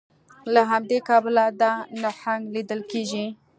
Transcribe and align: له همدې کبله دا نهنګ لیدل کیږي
له 0.53 0.61
همدې 0.71 0.99
کبله 1.09 1.43
دا 1.61 1.71
نهنګ 2.03 2.41
لیدل 2.55 2.79
کیږي 2.91 3.25